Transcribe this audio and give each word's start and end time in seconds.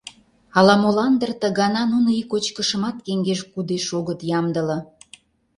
Ала-молан 0.57 1.13
дыр 1.19 1.31
ты 1.41 1.47
гана 1.59 1.81
нуно 1.93 2.09
ик 2.19 2.27
кочкышымат 2.31 2.97
кеҥеж 3.05 3.39
кудеш 3.51 3.85
огыт 3.99 4.19
ямдыле. 4.39 4.77